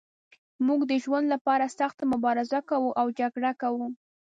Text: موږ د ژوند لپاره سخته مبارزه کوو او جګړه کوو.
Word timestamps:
موږ 0.67 0.79
د 0.91 0.93
ژوند 1.03 1.25
لپاره 1.33 1.73
سخته 1.79 2.03
مبارزه 2.13 2.59
کوو 2.69 2.89
او 2.99 3.07
جګړه 3.19 3.51
کوو. 3.61 3.85